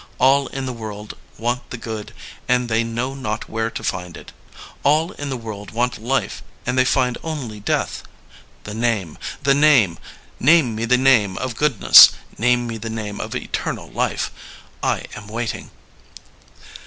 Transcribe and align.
All 0.17 0.47
in 0.47 0.65
the 0.65 0.73
world 0.73 1.15
want 1.37 1.69
the 1.69 1.77
good 1.77 2.11
and 2.47 2.69
they 2.69 2.83
know 2.83 3.13
not 3.13 3.47
where 3.47 3.69
to 3.69 3.83
find 3.83 4.17
it. 4.17 4.31
All 4.81 5.11
in 5.11 5.29
the 5.29 5.37
world 5.37 5.69
want 5.69 6.01
life 6.03 6.41
and 6.65 6.75
they 6.75 6.85
find 6.85 7.19
only 7.23 7.59
death. 7.59 8.01
The 8.63 8.73
name! 8.73 9.19
The 9.43 9.53
name 9.53 9.99
I 10.01 10.05
Name 10.43 10.73
me 10.73 10.85
the 10.85 10.97
name 10.97 11.37
of 11.37 11.55
goodness, 11.55 12.13
name 12.39 12.65
me 12.65 12.79
the 12.79 12.89
name 12.89 13.21
of 13.21 13.35
eternal 13.35 13.91
life 13.91 14.31
I 14.81 14.93
I 15.01 15.05
am 15.15 15.27
waiting.'' 15.27 15.69